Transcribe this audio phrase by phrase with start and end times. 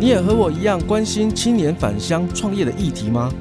[0.00, 3.32] 你也和我一样关心青年返乡创业的议题吗？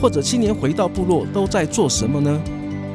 [0.00, 2.40] 或者青年回到部落都在做什么呢？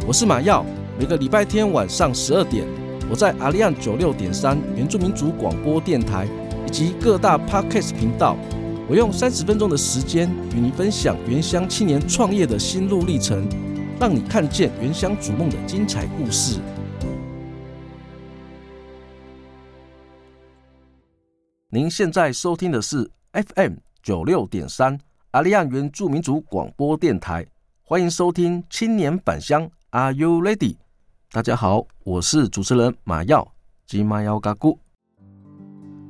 [0.08, 0.66] 我是马耀，
[0.98, 2.66] 每个礼拜天晚上十二点，
[3.10, 6.26] 我在阿利安九六点三原住民族广播电台
[6.66, 8.38] 以及各大 Podcast 频道，
[8.88, 13.46] 我用三十分钟的时间与你分享原乡青年创业的心路历程，
[14.00, 16.62] 让你看见原乡逐梦的精彩故事。
[21.72, 24.98] 您现在收听的是 FM 九六点三
[25.30, 27.46] 阿利安原住民族广播电台，
[27.84, 30.78] 欢迎收听青年返乡，Are you ready？
[31.32, 33.48] 大家好，我是主持人马耀
[33.86, 34.80] 吉马耀嘎古。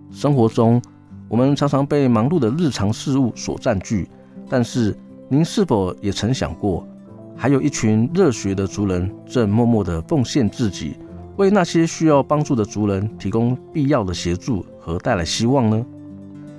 [0.09, 0.81] 生活中，
[1.27, 4.09] 我们常常被忙碌的日常事务所占据，
[4.47, 4.97] 但是
[5.27, 6.87] 您是否也曾想过，
[7.35, 10.95] 还有一群热血的族人正默默的奉献自己，
[11.39, 15.85] 为那些需要帮助的族人提供必要的协助和带来希望呢？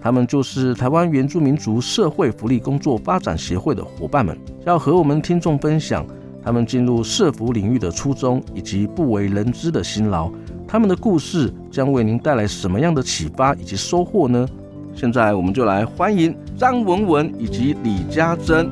[0.00, 6.06] 他们就是台湾原住民族社会福利工作发展协会的伙伴们，要和我们听众分享
[6.42, 10.32] 他们进入社福领域的初衷以及不为人知的辛劳。
[10.66, 14.48] 他们的故事将为您带来什么样的启发以及收获呢？
[14.94, 18.70] 现在我们就来欢迎张文文以及李家珍。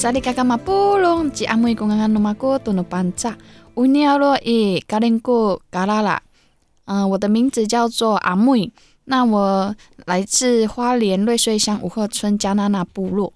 [0.00, 3.36] 萨利嘎嘎马布隆吉阿妹公安努马古多努班扎
[3.74, 6.22] 乌尼奥罗伊嘎林古嘎拉拉，
[6.86, 8.72] 嗯，我的名字叫做阿妹，
[9.04, 9.76] 那我
[10.06, 13.30] 来自花莲瑞穗乡五鹤村加纳纳部落。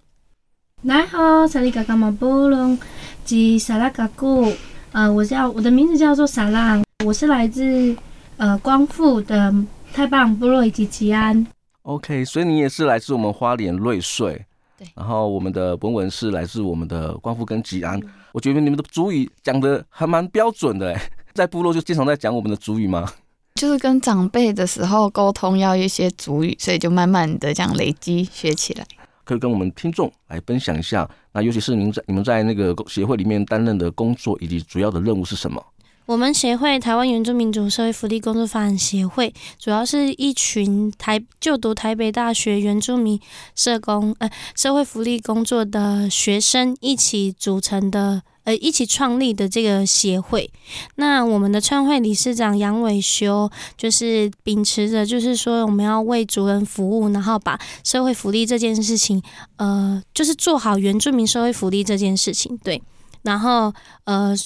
[0.85, 2.79] 来好，萨利嘎嘎马布隆
[3.27, 4.51] 吉萨拉嘎古，
[4.93, 7.95] 呃，我叫我的名字叫做萨拉，我是来自
[8.39, 9.55] 呃光复的
[9.93, 11.47] 太棒部落以及吉安。
[11.83, 14.47] OK，所以你也是来自我们花莲瑞穗。
[14.79, 18.01] 对，然后我们的文文是来自我们的光复跟吉安，
[18.33, 20.99] 我觉得你们的主语讲的还蛮标准的，
[21.33, 23.09] 在部落就经常在讲我们的主语吗？
[23.55, 28.85] 就是跟长辈的时候沟通要一些主语，所以就慢慢的这样累积学起来。
[29.23, 35.65] 可以跟我们听众来分享一下，那尤其是您在你们在那个协会里面担任的工作以及主要的任务是什么？
[36.07, 43.19] 我们协会台湾原住民族社会福利工作发展协会，主要是一群台就读台北大学原住民
[43.57, 50.51] 社工呃社会福利工作的学生一起组成的呃一起创立的这个协会。
[50.97, 59.23] 那我们的创会理事长杨伟修就是秉持着就是说我们要为族人服务，然后把社会福利这件事情
[59.57, 62.83] 呃就是做好原住民社会福利这件事情对，
[63.23, 63.73] 然后
[64.05, 64.37] 呃。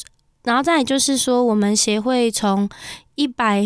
[0.49, 2.67] 然后再就是说，我们协会从
[3.17, 3.63] 一百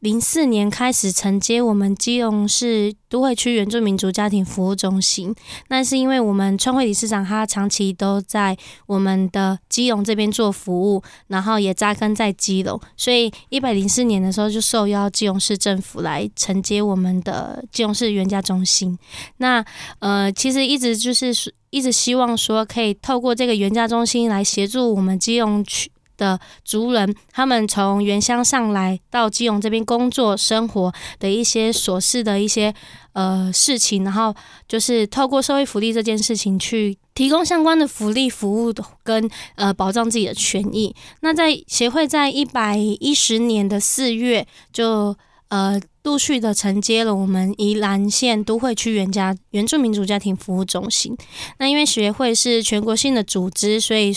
[0.00, 5.32] 零四年开始承接我们基隆市都会区原住民族家庭服务中心。
[5.68, 8.56] 那是因为我们创会理事长他长期都在
[8.86, 18.98] 我们的基隆这边做服务，然后也扎根在基隆，所以一百零四年的时候就受邀基隆市政府来承接我们的基隆市原家中心。
[19.36, 19.64] 那
[20.00, 21.32] 呃，其实一直就是
[21.70, 32.74] 一直希望说，可以透过这个原家中心来协助我们基隆区的族人，他们从原乡上来到基隆这边工作生活的一些琐事的一些
[33.12, 34.34] 呃事情，然后
[34.68, 38.72] 就是透过社会福利这件事情去提供相关的福利服务
[39.02, 40.94] 跟呃保障自己的权益。
[41.20, 45.16] 那在协会在一百一十年的四月就
[45.48, 45.80] 呃。
[46.06, 51.16] 陆续的承接了我们宜兰县都会区原家原住民族家庭服务中心。
[51.58, 54.14] 那因为协会是全国性的组织，所以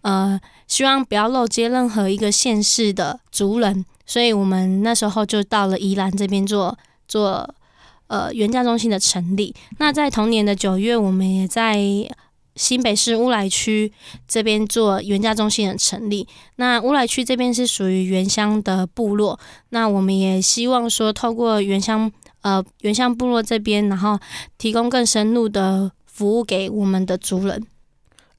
[0.00, 6.76] 呃希望不要漏接任何一个县市的族人，所以我们那时候就到了宜兰这边做
[7.08, 7.48] 做
[8.08, 9.54] 呃原家中心的成立。
[9.78, 11.78] 那在同年的九月，我们也在。
[12.56, 13.92] 新北市乌来区
[14.26, 19.38] 这边做原家中心的成立，那乌来区这边是属于原乡的部落，
[19.68, 22.10] 那我们也希望说透过原乡
[22.40, 24.18] 呃原乡部落这边，然后
[24.56, 27.62] 提供更深入的服务给我们的族人。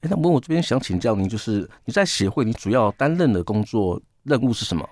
[0.00, 4.88] 哎，那我这边想请教您，就是你在协会，你主要担任的工作任务是什么？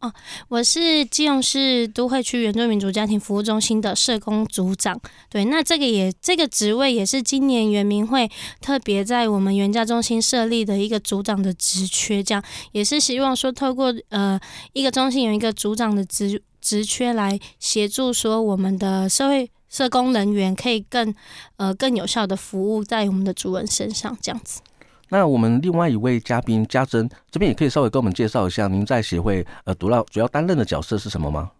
[0.00, 0.12] 哦，
[0.48, 5.00] 我是基隆市都会区原住民族家庭服务中心的社工组长。
[5.30, 8.30] 对，那这个也这个职位也是今年原民会
[8.60, 14.38] 特别在我们原家中心设立的一个组长的职缺，这样也是希望说透过呃
[14.74, 21.12] 一个中心有一个组长的职职缺来协助说我们的社会社工人员可以更
[21.56, 24.60] 呃更有效的服务在我们的主人身上，这样子。
[25.08, 31.50] 那我们另外一位嘉宾家珍这边也可以稍微跟我们介绍一下，您在协会呃主要主要担任的角色是什么吗？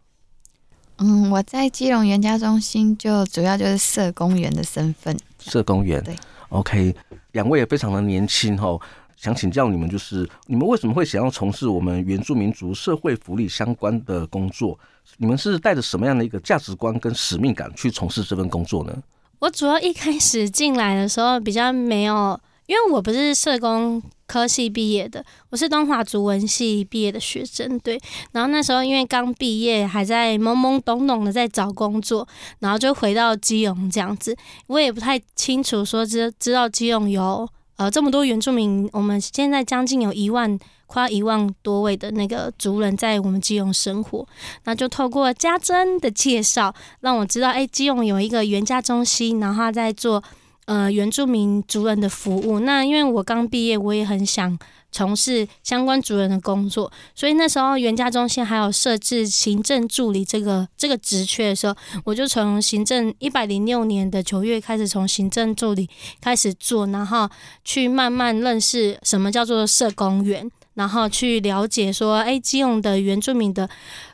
[0.98, 5.18] 嗯，我在基隆援家中心就主要就是社工员的身份。
[5.40, 6.14] 社工员，对
[6.50, 6.94] ，OK，
[7.32, 8.78] 两位也非常的年轻哈，
[9.16, 14.78] 想请教你们，就是你们为什么会想要从事我们原住民族社会福利相关的工作？
[15.18, 18.96] 你们是带着什么样的一个价值观跟使命感去从事这份工作呢？
[19.38, 28.00] 我主要一开始进来的时候比较没有，因为我不是社工科系毕业的，我是东华族文系毕业的学生，对。
[28.32, 32.26] 然后那时候因为刚毕业，还在懵懵懂懂的在找工作，
[32.60, 34.34] 然后就回到基隆这样子。
[34.68, 37.46] 我也不太清楚说知知道基隆有
[37.76, 40.58] 呃这么多原住民，我们现在将近有一万。
[40.86, 44.24] 快一万多位的那个族人在我们基隆生活，
[44.64, 50.22] 那就透过家珍的介绍，让我知道，哎、基隆有一个原家中心，然后在做
[50.66, 52.60] 呃原住民族人的服务。
[52.60, 54.58] 那因为我刚毕业，我也很想
[54.90, 61.74] 从事相关族人的工作，所以那时候原家中心还有设置行政助理这个这个职缺的时候，
[62.04, 65.88] 我就从行政一百零六年的九月开始，从行政助理
[66.20, 67.28] 开始做，然后
[67.64, 70.48] 去慢慢认识什么叫做社工员。
[70.74, 73.68] 然后去了解说，哎，基隆的原住民的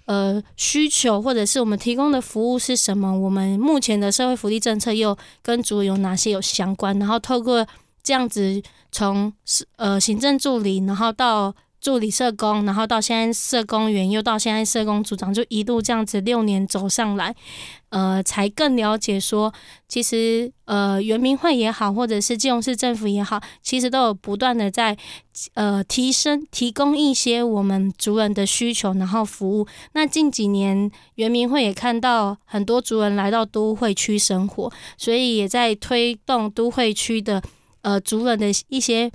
[0.04, 3.18] 呃需求，或者是我们提供的服务是什么？
[3.18, 6.98] 我们目前的社会福利政策又跟族有哪些有相关？
[6.98, 7.66] 然后透过
[8.02, 8.62] 这样子
[8.92, 9.32] 从
[9.76, 17.34] 呃行政助理，然后到助理社工，然后到现在社工员，又到现在社工组长，就一路这样子六年走上来，
[17.88, 19.52] 呃，才更了解说，
[19.88, 24.94] 其实呃，原民会也好，或者是基隆市政府也好，其实都有不断的在
[25.54, 29.66] 呃提升、提供一些我们族人的需求，然后服务。
[29.92, 37.42] 那近几年，原民会也看到很多族人来到都会区生活，所以也在推动都会区的
[37.80, 39.10] 呃族人的一些。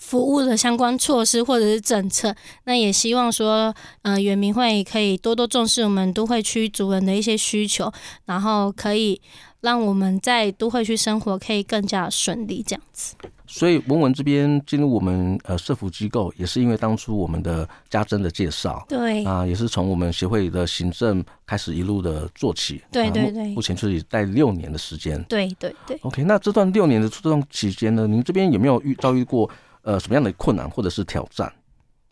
[0.00, 7.92] 服务的相关措施或者是政策，那也希望说，呃，原民会可以多多重视我们都会区族人的一些需求，
[8.24, 9.20] 然后可以
[9.60, 13.14] 让我们在都会区生活可以更加顺利这样子。
[13.46, 25.98] 所以文文这边进入我们呃社福机构，也是因为当初我们的家珍的介绍，对啊，也是从我们协会的行政开始一路的做起，对对对，目前就是待六年的时间，对对对。
[26.02, 29.48] OK，那这段六年的这段期间呢，您这边有没有遇遭遇过？
[29.82, 31.52] 呃，什么样的困难或者是挑战？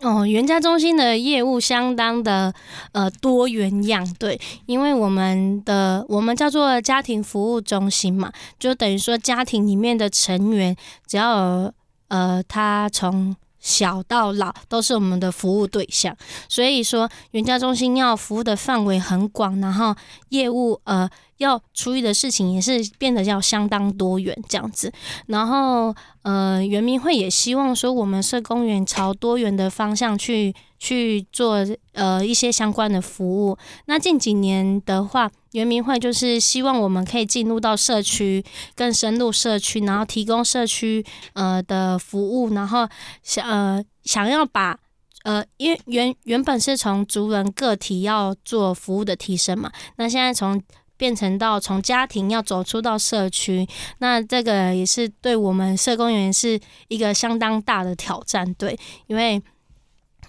[0.00, 2.55] 哦，原家中心的业务相当的
[2.93, 11.73] 呃多元样，对，因为我们的我们叫做家庭服务中心嘛，就等于说家庭里面的成员，只要
[12.06, 16.16] 呃他从小到老都是我们的服务对象，
[16.49, 19.94] 所以说原家中心要服务的范围很广，然后
[20.28, 21.08] 业务呃。
[21.38, 24.93] 要处理的事情也是变得要相当多元这样子，
[25.26, 33.56] 然后呃，原民会也希望说我们社工员朝多元的方向去去做呃一些相关的服务。
[33.84, 42.89] 那近几年的话，圆明会就是希望我们可以进入到社区，更深入社区，然后提供社区呃的服务，然后
[43.23, 44.79] 想呃想要把
[45.25, 50.62] 呃因为原原本是从族人个体要做服务的提升嘛，那现在从
[50.97, 53.65] 变成到从家庭要走出到社区，
[53.99, 56.59] 那这个也是对我们社工员是
[56.89, 59.41] 一个相当大的挑战，对，因为，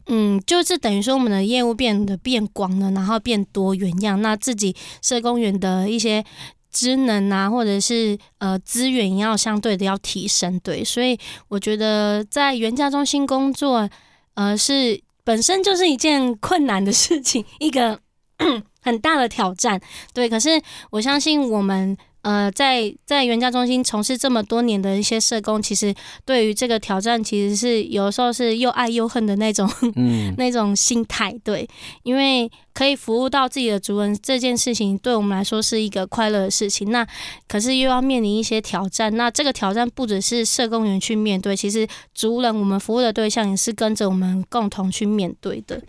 [0.07, 6.23] 嗯，就是等于说我们的业务变得变广了，然后变多元样，那自己社工员的一些
[6.71, 13.90] 职能啊，或者是呃资源要相对的要提升，对，所以我觉得在原价中心工作，
[14.33, 17.99] 呃，是本身就是一件 困难的事情，一个。
[18.81, 19.78] 很大的挑战，
[20.13, 20.30] 对。
[20.30, 20.49] 可是
[20.90, 25.94] 我相信我们呃，在在原家中心从事这么多年的一些社工，其实
[26.26, 31.33] 对于这个挑战，其实是有时候是又爱又恨的那种，嗯， 那种心态。
[31.44, 31.68] 对，
[32.04, 36.92] 因为可以服务到自己的族人这件事情，对我们来说是一个快乐的事情。
[36.92, 37.07] 那
[37.47, 39.16] 可是又要面临一些挑战。
[39.16, 45.81] 那这个挑战不只是社工员去面对，其实族人我们服务的对象也是跟着我们共同去面对的。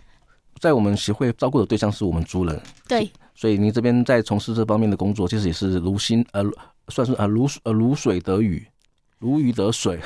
[0.59, 3.11] 在我们协会照顾的对象是我们族人，对，
[3.41, 6.43] 所以您这边在从事这方面的工作，其实也是如心呃，
[6.89, 8.67] 算是呃如呃如水得雨，
[9.17, 9.99] 如鱼得水。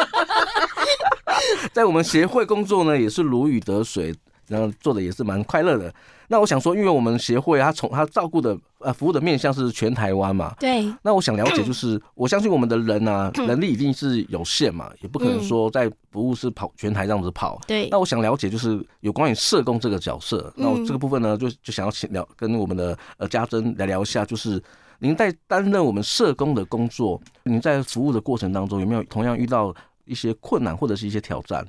[1.72, 4.14] 在我们协会工作呢，也是如鱼得水。
[4.50, 5.94] 然后做的也是蛮快乐的。
[6.26, 10.84] 那我想说，因为我们协会他从他照顾的呃服务的面向是全台湾嘛，对。
[11.02, 17.60] 那我想了解，就是我相信我们的人啊， 能力一定是有限嘛，也不可能说在服务是跑全台这样子跑。
[17.66, 17.88] 对。
[17.90, 24.62] 那我想了解，就是有关于社工这个角色，那我这个部分呢，就就想要请聊跟我们的呃家珍来聊一下，就是
[25.00, 31.66] 您在担任我们社工的工作，您在服务的过程当中有没有同样遇到一些困难或者是一些挑战？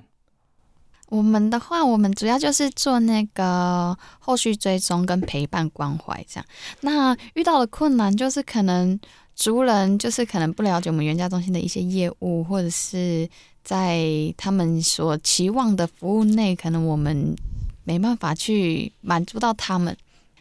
[1.12, 6.46] 我们的话，我们主要就是做那个后续追踪跟陪伴关怀这样。
[6.80, 8.98] 那遇到的困难就是可能
[9.36, 13.30] 族人就是可能不了解我们原家中心的一些业务，或者是
[13.62, 17.36] 在他们所期望的服务内，可能我们
[17.84, 19.96] 没办法去满足到他们。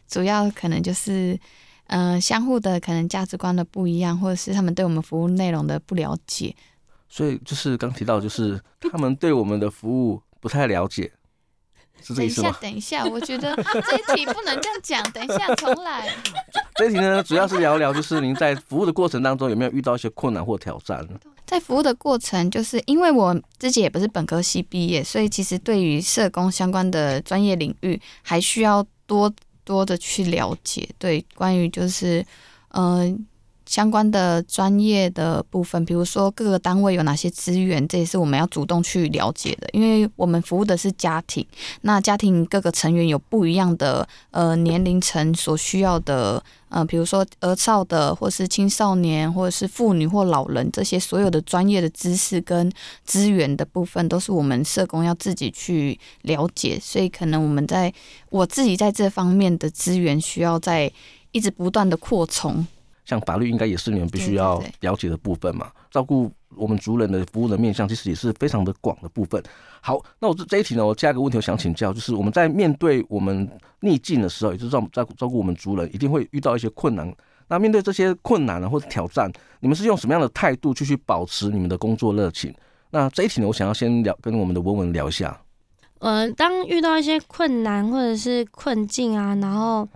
[0.06, 1.36] 主要可能就是
[1.88, 6.54] 嗯、相互的可能价值观的不一样，或者是他们对我们服务内容的不了解。
[7.08, 10.22] 所以就是刚提到，就是他们对我们的服务。
[10.40, 11.12] 不太了解，
[12.02, 12.56] 是这意思吗？
[12.60, 15.12] 等一下，等一下，我觉得这一题不能这样讲。
[15.12, 16.08] 等一下，重来。
[16.76, 21.06] 这一题呢，主要是聊一聊，就是您在服务的过程当中有没有遇到一些困难或挑战？
[21.46, 29.32] 在服务的过程，就是因为我自己也不是本科系毕业，所以其实对于社工相关的专业领域，还需要多
[29.64, 30.88] 多的去了解。
[30.98, 32.24] 对，关于就是，
[32.68, 33.18] 嗯、呃。
[33.70, 39.68] 相关的专业的部分，比如说各个单位有哪些资源，这也是我们要主动去了解的。
[39.72, 41.46] 因为我们服务的是家庭，
[41.82, 52.68] 那家庭各个成员有不一样的呃年龄层所需要的，呃，比如说儿少的，或是青少年，或者是妇女或老人，这些所有的专业的知识跟
[53.04, 56.76] 资源的部分，都是我们社工要自己去了解。
[56.82, 57.94] 所以可能我们在
[58.30, 60.90] 我自己在这方面的资源需要在
[61.30, 62.66] 一直不断的扩充。
[63.10, 69.42] 像法律应该也是你们必须要了解的部分嘛，照顾我们族人的服务的面向，其实也是非常的广的部分。
[69.80, 73.50] 好，那我这这一题呢，我下一个问题，我想请教，就是我们在面对我们
[73.80, 77.12] 逆境的时候，也就是在照照顾我们族人，一定会遇到一些困难。
[77.48, 82.54] 那面对这些困难呢，或者挑战，你们是用什么样的态度去去保持你们的工作热情？
[82.90, 85.36] 那这一题呢，我想要先聊跟我们的文文聊一下。
[85.98, 89.88] 呃，当遇到一些困难或者是困境啊，然后。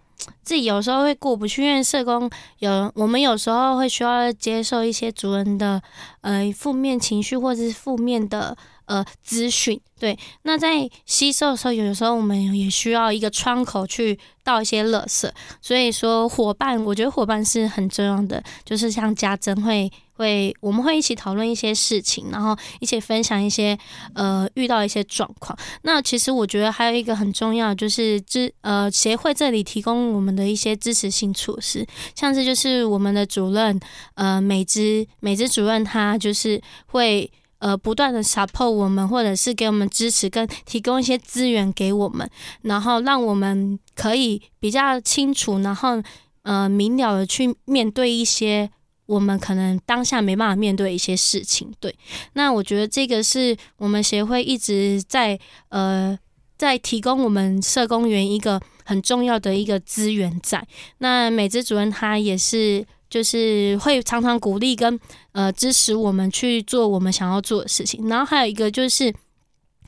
[0.42, 5.82] 自己有时候会过不去，因为社工有我们有时候会需要接受一些族人的
[6.20, 8.56] 呃负面情绪或者是负面的
[8.86, 10.18] 呃资讯，对。
[10.42, 15.30] 那在吸收的时候，有时候我们也需要一个窗口去倒一些垃圾。
[15.60, 19.90] 所以说，伙伴，我觉得伙伴是很重要的，就是像家珍会。
[20.16, 23.76] 会，我们会一起讨论一些事情，然后一起分享一些
[24.14, 25.58] 呃遇到一些状况。
[25.82, 33.78] 那其实我觉得还有一个很重要，就是支呃协会这里提供我们的一些支持性措施，像是就是我们的主任
[34.14, 37.28] 呃美芝美芝主任他就是会
[37.58, 42.30] 呃不断的 support 我们，或者是给我们支持跟提供一些资源给我们，
[42.62, 46.00] 然后让我们可以比较清楚，然后
[46.42, 48.70] 呃明了的去面对一些。
[49.06, 51.94] 我们可能当下没办法面对一些事情，对。
[52.32, 56.18] 那我觉得这个是我们协会一直在呃
[56.56, 60.66] 在提供我们社工员一个很重要的一个资源在。
[60.98, 64.98] 那美芝主任他也是就是会常常鼓励跟
[65.32, 68.08] 呃支持我们去做我们想要做的事情。
[68.08, 69.14] 然后还有一个就是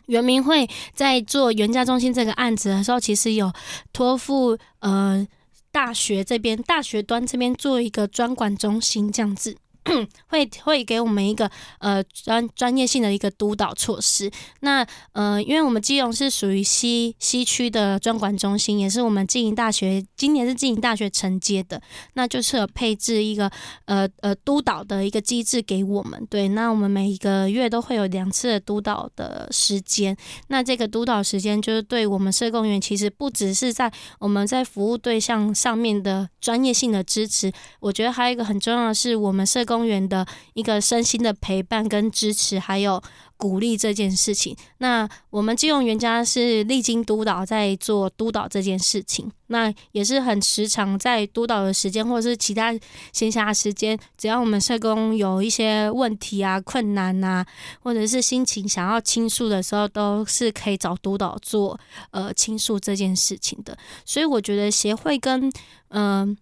[0.06, 3.50] 圆明会在做原家中心这个案子的时候，其实有
[3.94, 5.26] 托付呃。
[5.76, 9.58] 大学这边，大学端这边做一个专管中心，这样子。
[10.28, 14.30] 会会给我们一个呃专专业性的一个督导措施。
[14.60, 21.80] 那呃，因为我们基隆是属于西西区的专管中心，也是我们经营大学今年是经营大学承接的，
[22.14, 23.48] 那就是有配置一个
[23.84, 26.26] 呃呃督导的一个机制给我们。
[26.28, 30.16] 对，那我们每一个月都会有两次的督导的时间。
[30.48, 39.75] 那这个督导时间就是对我们社工员，其实不只是在我们在服务对象上面的专业性的支持，我觉得还有一个很重要的是我们社工。
[39.76, 43.02] 公园的一个身心的陪伴跟支持，还有
[43.36, 44.56] 鼓励这件事情。
[44.78, 52.72] 那我们金融原家是历经督导在做督导这件事情，那也是很时常在督导的时间，或者是其他
[53.12, 57.44] 闲暇时间，只要我们社工有一些问题啊、困难啊，
[57.82, 61.78] 或者是心情想要倾诉的时候，都是可以找督导做
[62.12, 63.76] 呃倾诉这件事情的。
[64.06, 65.52] 所以我觉得协会跟
[65.88, 66.34] 嗯、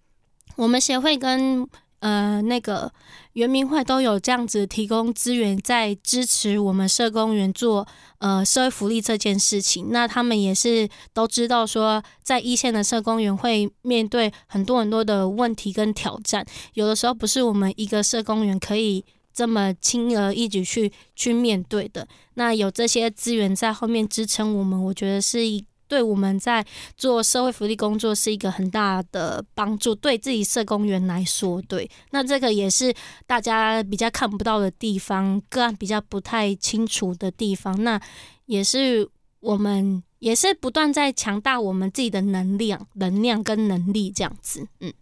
[0.54, 1.68] 我们协会跟。
[2.04, 2.92] 呃，那个
[3.32, 9.86] 圆明会都有这样子提供资源，在支持我们社工员做呃社会福利这件事情。
[9.90, 16.44] 那他们也是都知道说，在一线的社工员会面对很多很多的问题跟挑战，
[16.74, 22.06] 有的时候不是我们一个社工员可以这么轻而易举去去面对的。
[22.34, 25.64] 那有这些资源在后面支撑我们，我觉得是一。
[25.86, 26.64] 对我们在
[26.96, 32.92] 做社会福利工作是一个很大的帮助，对自己社工员来说，对，那这个也是
[33.26, 38.00] 大家比较看不到的地方，个案比较不太清楚的地方，那
[38.46, 39.08] 也是
[39.40, 44.92] 我们也是不断在强大我们自己的能量、能量跟能力这样子，嗯。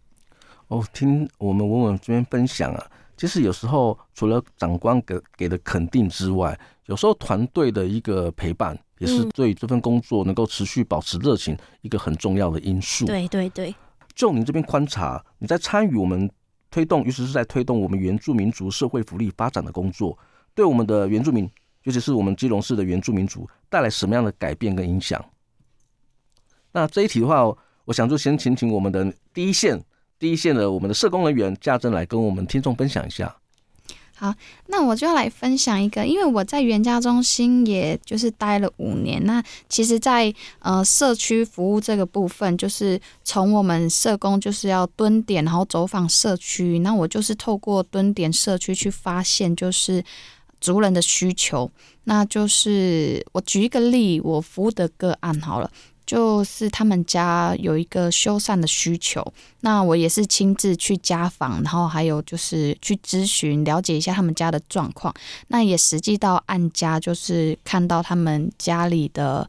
[0.68, 8.78] 哦，听我们文文这边分享啊，其实有时候除了长官给给的肯定之外，有时候团队的一个陪伴。
[9.02, 13.04] 也是对这份工作能够持续保持热情一个很重要的因素。
[13.04, 13.74] 对对对。
[14.14, 16.30] 就您这边观察，你在参与我们
[16.70, 20.16] 推动，尤其是在推动我们原住民族社会福利发展的工作，
[20.54, 21.50] 对我们的原住民，
[21.82, 25.24] 尤其是我们基隆市的原住民族，带来什么样的改变跟影响？
[26.70, 27.42] 那这一题的话，
[27.86, 29.82] 我想就先请请我们的第一线、
[30.18, 33.34] 第一线的我们的社工人员家珍来跟我们听众分享一下。
[34.22, 34.32] 好，
[34.68, 39.20] 那我就来分享一个，因为我在原家中心也就是待了五年。
[39.24, 46.78] 那其实在，呃社区服务这个部分，就是从我们社工就是要蹲点，然后走访社区。
[46.78, 50.04] 那我就是透过蹲点社区去发现，就是
[50.60, 51.68] 族人的需求。
[52.04, 55.68] 那就是我举一个例，我服务的个案好了。
[56.04, 59.24] 就是他们家有一个修缮的需求，
[59.60, 65.14] 那我也是亲自去家访，然后还有就是去咨询了解一下他们家的状况。
[65.48, 69.48] 那也实际到案家，就是看到他们家里的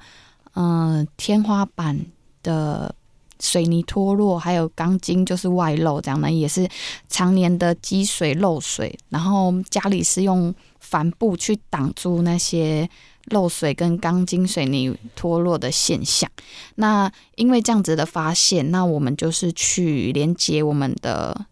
[0.53, 1.99] 嗯、天花板
[2.43, 2.93] 的
[3.39, 6.69] 水泥脱落，还有钢筋就是外露，这样呢也是
[7.09, 12.89] 常年的积水漏水，然后家里是用帆布去挡住那些。
[13.27, 16.29] 漏水跟钢筋水泥脱落的现象，
[16.75, 21.45] 那因为这样子的发现，那我们就是去连接我们的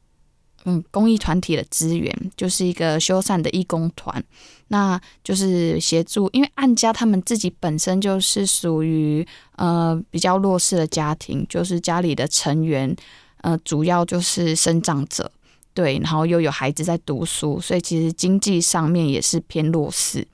[0.66, 4.22] 嗯公益团体的资源，就是一个修缮的义工团，
[4.68, 9.26] 那就是协助，因为按家他们自己本身就是属于
[9.56, 12.94] 呃比较弱势的家庭，就是家里的成员
[13.38, 15.32] 呃主要就是生长者，
[15.74, 20.28] 对，然后又有孩子在读书，所以其实经济上面也是偏弱势。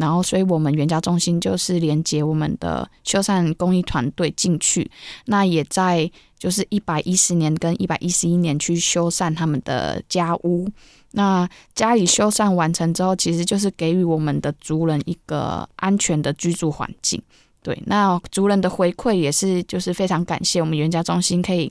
[0.00, 4.90] 然后，所以我们原家中心就是连接我们的修缮公益团队进去，
[5.26, 10.66] 那也在就是一百一十年跟一百一十一年去修缮他们的家屋。
[11.12, 17.20] 那家里修缮完成之后，其实就是给予我们的族人一个安全的居住环境。
[17.62, 21.70] 对，那族人的回馈也是就是非常感谢我们原家中心可以。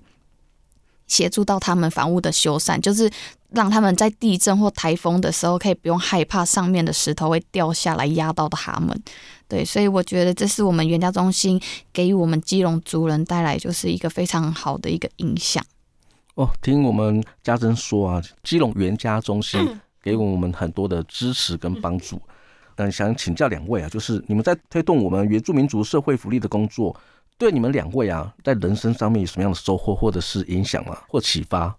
[1.10, 3.12] 协助到他们房屋的修缮，就是
[3.50, 8.98] 让他们在地震或台风的时候，可以不用害怕上面的石头会掉下来压到他们。
[9.48, 11.60] 对，所以我觉得这是我们原家中心
[11.92, 15.62] 给予我们基隆族人带来就是一个非常好的一个影响。
[16.36, 22.22] 哦，听我们家珍说啊，基隆原家中心给我们很多的支持跟帮助。
[22.76, 26.96] 但想请教两位啊，就是你们在推动我们原住民族社会福利的工作。
[27.40, 31.76] 对你们两位啊，在人生上面有什么样的收获，或者是影响啊，或启发？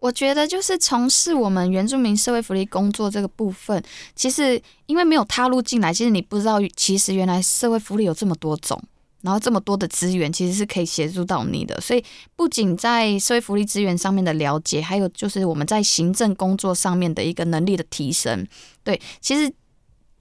[0.00, 3.82] 我觉得就是从事我们原住民社会福利工作这个部分，
[4.16, 8.78] 其实因为没有踏入进来，其实你不知道，其实原来社会福利有这么多种，
[9.22, 11.80] 然后这么多的资源，其实是可以协助到你的。
[11.80, 18.46] 所以不仅在社会福利资源上面的了解，还有就是我们在行政工作上面的一个能力的提升。
[18.82, 19.50] 对，其实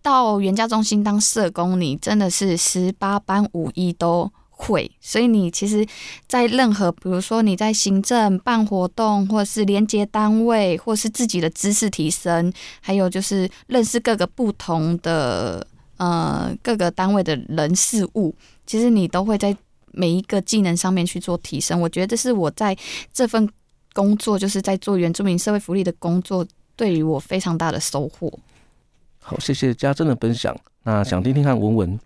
[0.03, 4.31] 到原家中心当社工，你真的是十八般武艺都。
[4.65, 5.85] 会，所以你其实，
[6.27, 15.65] 在任何，比如说你在行政办活动，或者是连接单位，或是自己的知识提升，还有就是认识各个不同的
[15.97, 18.33] 呃各个单位的人事物，
[18.65, 19.55] 其实你都会在
[19.91, 21.81] 每一个技能上面去做提升。
[21.81, 22.75] 我觉得这是我在
[23.11, 23.47] 这份
[23.93, 26.45] 工作，就是在做原住民社会福利的工作，
[26.75, 28.31] 对于我非常大的收获。
[29.19, 30.55] 好，谢谢家珍的分享。
[30.83, 31.99] 那想听听看文文。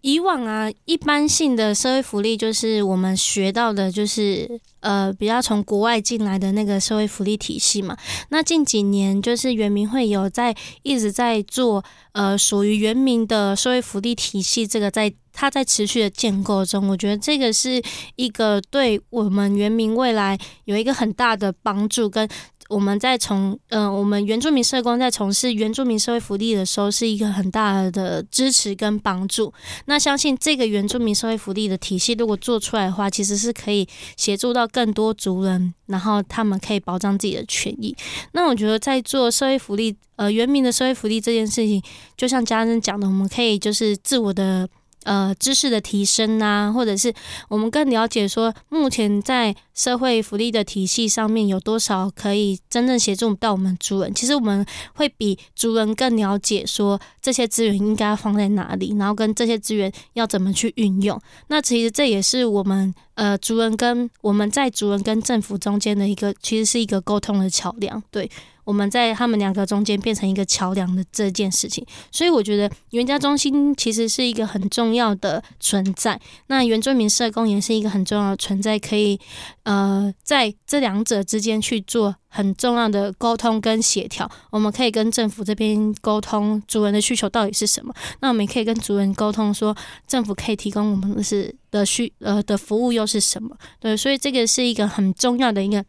[0.00, 4.48] 以往啊，一般性的社会福利就是我们学到的，就是
[4.80, 7.96] 呃，比较从国外进来的那个社会福利体系嘛。
[8.28, 17.82] 那近几年，就是圆明会有在一直在做呃，属于圆明的社会福利体系，这个在它在持续的建构中，我觉得这个是
[18.14, 22.28] 一个对我们圆明未来有一个很大的帮助跟。
[22.68, 29.52] 我们在从嗯、我们原住民社工在从事原住民社会福利的时候，是一个很大的支持跟帮助。
[29.86, 37.96] 那相信这个原住民社会福利的体系，如果做出来的话，其实是可以协助到更多族人，然后他们可以保障自己的权益。
[38.32, 41.82] 那我觉得在做社会福利，呃，原民的社会福利这件事情，
[42.16, 44.68] 就像家珍讲的，我们可以就是自我的。
[45.04, 47.12] 呃，知识的提升啊，或者是
[47.48, 54.12] 我们更了解说，目前在社会福利的体系上面有多少可以真正协助到我们族人。
[54.12, 61.18] 其实我们会比族人更了解说，这些资源应该放在哪里，然后跟这些资源要怎么去运用。
[61.46, 68.02] 那其实这也是我们呃族人跟我们在族人跟政府中间的一个，其实是一个沟通的桥梁。
[68.10, 68.30] 对。
[68.68, 71.82] 我们在他们两个中间变成一个桥梁的这件事情。
[72.12, 79.18] 所以我觉得原家中心其实是一个很重要的存在，那原住民社工也是一个很重要的存在，可以
[79.62, 84.30] 呃在这两者之间去做很重要的沟通跟协调。
[84.50, 89.74] 我们可以跟政府这边沟通族人的需求到底是什么，那我们也可以跟族人沟通说
[90.06, 93.56] 政府可以提供我们的是的需呃的服务又是什么？
[93.80, 95.82] 对，所以这个是一个很重要的一个。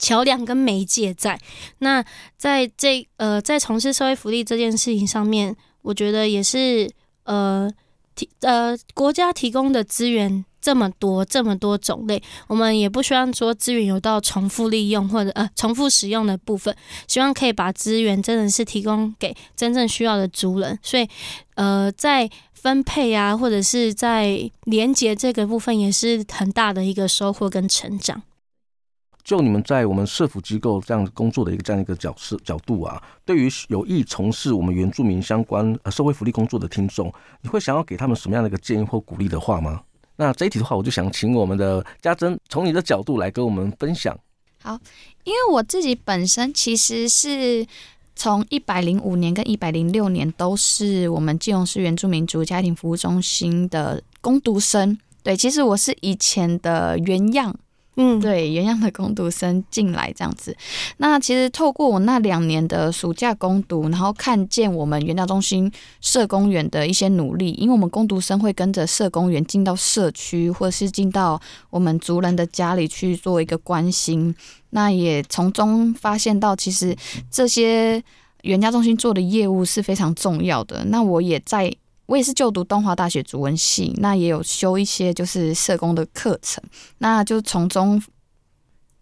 [0.00, 1.38] 桥梁跟媒介在
[1.78, 2.02] 那，
[2.38, 6.90] 在这呃，在从事社会福利这件事情上面，我觉得也是
[7.24, 7.70] 呃
[8.14, 16.74] 提呃国家提供的资源这么多这么多种类，我们也不希望说资源有到重复利用或者呃重复使用的部分，
[17.06, 21.06] 希望可以把资源真的是提供给真正需要的族人，所以
[21.56, 28.22] 呃在分配啊或者是在连接这个部分也是很大的一个收获跟成长。
[29.30, 39.82] 就你们在我们社福机构这样工作的一个这样一个角色角度啊，对于有意从事我们原住民相关呃社会福利工作的听众，你会想要给他们什么样的一个建议或鼓励的话吗？
[40.16, 44.18] 那这一题的话，我就想请我们的家珍从你的角度来跟我们分享。
[44.64, 44.76] 好，
[45.22, 47.64] 因为我自己本身其实是
[48.16, 54.98] 从一百零五年跟一百零六年都是我们基隆市原住民族家庭服务中心的工读生。
[55.22, 57.54] 对，其实我是以前的原样。
[58.02, 60.56] 嗯，对，原样的工读生进来这样子。
[60.96, 74.34] 那其实透过我那两年的暑假攻读，然后看见我们原家中心社工员的一些努力，因为我们工读生会跟着社工员进到社区，或者是进到我们族人的家里去做一个关心。
[74.70, 76.96] 那也从中发现到，其实
[77.30, 78.02] 这些
[78.44, 80.84] 原家中心做的业务是非常重要的。
[80.86, 81.70] 那我也在。
[82.10, 86.60] 我也是就读东华大学主文系，那也有修一些就是社工的课程，
[86.98, 88.02] 那就从中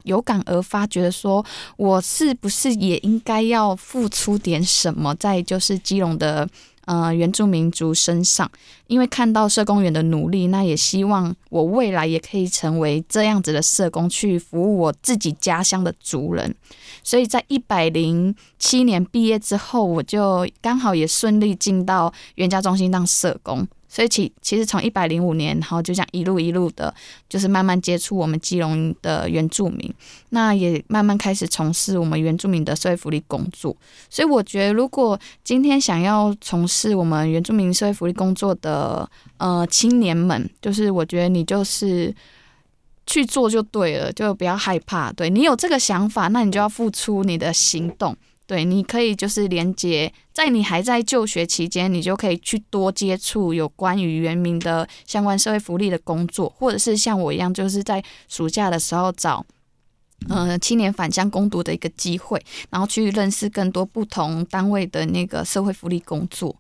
[0.03, 1.43] 有感而发，觉得说
[1.79, 6.47] 我是不是也应该要付出点什么，在就是基隆的。
[6.89, 8.51] 呃，原住民族身上，
[8.87, 16.55] 因为看到社工员的努力，那也希望我未来也可以成为这样子的社工，去服务我自己家乡的族人。
[17.03, 23.69] 所以在一百零七年毕业之后，我就刚好也顺利进到原家中心当社工。
[23.89, 26.95] 所以其其实从一百零五年，然后就这样一路一路的，
[27.29, 29.93] 就是慢慢接触我们基隆的原住民，
[30.29, 33.75] 那也慢慢开始从事我们原住民的社会福利工作。
[34.11, 42.15] 所以我觉得，如果今天想要从事我们原住民社会福利工作的呃青年们，就是我觉得你就是
[43.07, 45.11] 去做就对了，就不要害怕。
[45.13, 48.15] 对，你有这个想法，那你就要付出你的行动。
[48.49, 59.45] 对，你可以就是连接，在你还在就学期间，你就可以去多接触有关于原民的相关社会福利的工作，或者是像我一样，就是在暑假的时候找，
[60.31, 66.57] 呃，青年返乡工读的一个机会，然后去认识更多不同单位的那个社会福利工作。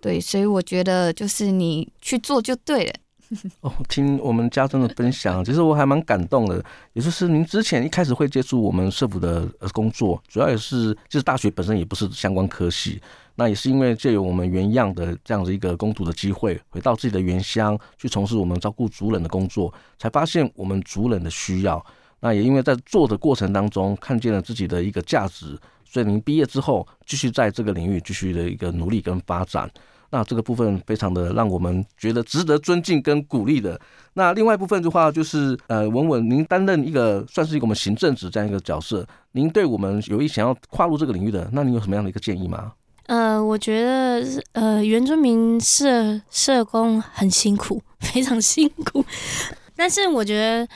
[0.00, 2.92] 对，所以我觉得就是你去做就对了。
[3.60, 6.64] 哦，听我们家珍的分享，其实我还蛮感动的。
[6.94, 13.00] 也就是您之前一开始会接触我们社府的工作，主要也是就是大学本身也不是相关科系，
[13.34, 21.84] 那也是因为借由我们原样的这样子一个工读的机会，回到自己的原乡去从事我们照顾族人的工作，才发现我们族人的需要。
[22.20, 29.70] 那也因为在做的过程当中，看见了自己的一个价值，所以您毕业之后继续在这个领域继续的一个努力跟发展。
[30.10, 33.80] 那这个部分非常的让我们觉得值得尊敬跟鼓励的。
[34.14, 42.72] 那另外一部分的话，就是呃，文文，您担任一个算是一个我们行政职这样一个角色，您对我们有意想要跨入这个领域的，那您有什么样的一个建议吗？
[43.06, 49.04] 呃，我觉得呃，原住民社社工很辛苦， 非常辛苦。
[49.76, 50.68] 但是我觉得，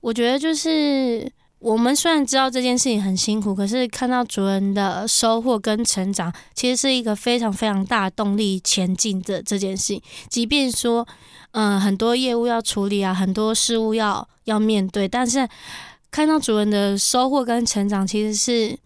[0.00, 1.30] 我觉得就是。
[1.62, 10.02] 我们虽然知道这件事情很辛苦，可是看到主人的收获跟成长，其实是一个非常非常大的动力前进的这件事情。
[10.28, 11.06] 即便说，
[11.52, 15.48] 嗯、很多业务要处理啊，很多事务要要面对，但是
[16.10, 18.76] 看到主人的收获跟成长，其实是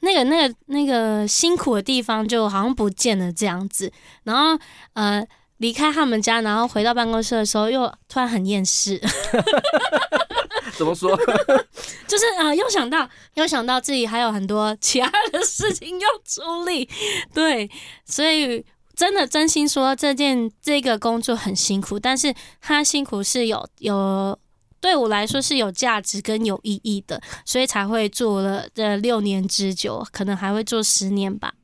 [0.00, 3.92] 那个那个那个辛苦的地方就好像不见了这样子。
[4.24, 4.58] 然后，
[4.94, 5.22] 呃。
[5.62, 9.00] 离开他们家，然后回到办公室的时候，又突然很厌世。
[10.76, 11.16] 怎么说？
[12.08, 16.88] 就是啊、呃，又想到，又想到自己还有很多其他的事情要处理。
[17.32, 17.70] 对，
[18.04, 18.64] 所以
[18.96, 24.36] 真的真心说，这件这个工作很辛苦，但是他辛苦是有有
[24.80, 31.54] 对我来说是有价值跟有意义的，所以才会做了这六年之久，可能还会做十年吧。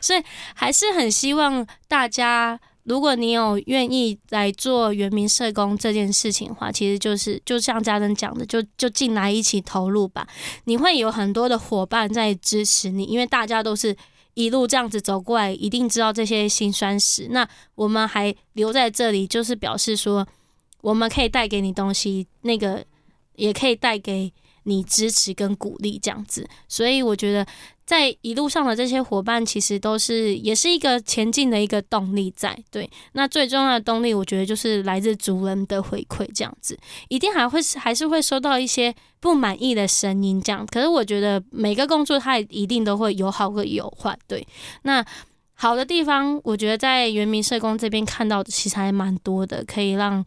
[0.00, 0.22] 所以
[0.54, 2.60] 还是很希望大家。
[2.88, 10.26] 如果你有愿意来做原民社工这件事情的话，其实就是就像家人讲的，就就进来一起投入吧。
[10.64, 13.94] 你会有很多的伙伴在支持你，因为大家都是
[14.32, 17.28] 一路这样子走过来，一定知道这些辛酸史。
[17.30, 20.26] 那我们还留在这里，就是表示说
[20.80, 22.82] 我们可以带给你东西，那个
[23.34, 24.32] 也可以带给
[24.68, 26.48] 你支持跟鼓励这样子。
[26.68, 27.44] 所以我觉得。
[27.88, 32.54] 在一路上的这些伙伴，其实都是也是一个前进的一个动力在。
[32.70, 36.78] 对，那最重要的动力，我觉得就是来自族人的回馈，这样子，
[37.08, 40.66] 一定还会还是会收到一些不满意的声音，这样。
[40.66, 44.46] 可是我觉得每个工作它一定都会有好和有坏，对。
[44.82, 45.02] 那
[45.54, 50.22] 好的地方，我觉得在原民社工这边看到的其实还蛮多的，可以让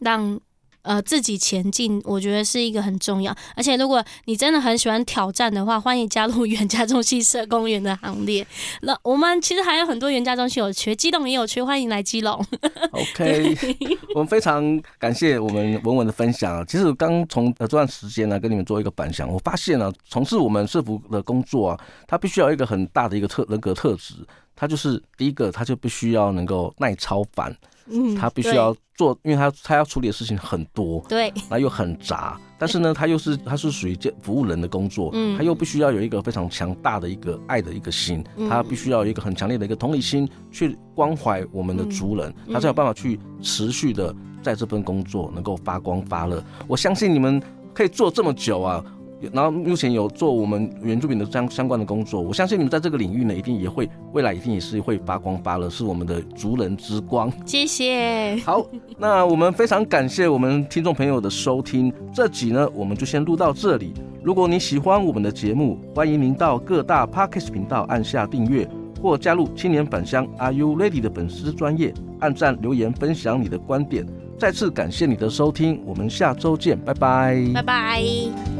[0.00, 0.40] 让。
[0.84, 3.34] 呃，自己前进，我觉得是一个很重要。
[3.56, 8.46] 而且，如果你真的很喜欢挑战的话，欢迎加入 原家中心社工员的行列。
[8.82, 12.44] 那我们其实还有很多原家中心有缺，基隆也有缺，欢迎来基隆。
[12.92, 13.56] OK，
[14.14, 14.62] 我们非常
[14.98, 16.64] 感谢我们文文的分享啊。
[16.68, 24.14] 其实刚从呃这段时间呢，跟你们做一个反响，我发现呢，从事我们社服的工作啊，它必须要有一个很大的一个特人格特质，
[24.54, 27.56] 他就是第一个，他就必须要能够耐操烦。
[27.86, 46.42] 嗯，他必须要做，因为他他要处理的事情很多，对，那又很杂，但是呢，他又是他是属于服务人的工作，嗯，他又必须要有一个非常强大的一个爱的一个心，他必须要有一个很强烈的一个同理心去关怀我们的族人，他才有办法去持续的在这份工作能够发光发热。
[46.66, 47.42] 我相信你们
[47.72, 48.84] 可以做这么久啊。
[49.32, 57.32] 然后目前有做我们原住民的相相关的工作，我相信你们在这个领域呢，一定也会未来一定也是会发光发热，是我们的族人之光。
[57.46, 58.36] 谢谢。
[58.44, 58.64] 好，
[58.98, 63.92] 那我们非常感谢我们听众朋友的收听，这集呢我们就先录到这里。
[64.22, 68.68] 如果你喜欢我们的节目，欢迎您到各大 Podcast 频道按下订阅，
[69.02, 74.06] 或加入青年返乡 Are You Ready 的粉丝专业，按赞留言分享你的观点。
[74.38, 78.53] 再次感谢你的收听，我们下周见，拜拜，拜拜。